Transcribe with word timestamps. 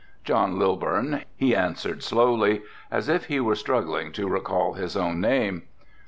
"John 0.23 0.57
Lilburn," 0.57 1.25
he 1.37 1.55
answered 1.55 2.01
slowly, 2.01 2.63
as 2.89 3.07
if 3.07 3.25
he 3.25 3.39
were 3.39 3.53
struggling 3.53 4.11
to 4.13 4.27
recall 4.27 4.73
his 4.73 4.97
own 4.97 5.19
name. 5.21 5.67